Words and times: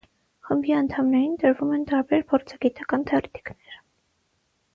Խմբի 0.47 0.71
անդամներին 0.77 1.35
տրվում 1.43 1.75
են 1.77 1.83
տարբեր 1.91 2.25
փորձագիտական 2.33 3.07
թերթիկներ։ 3.13 3.79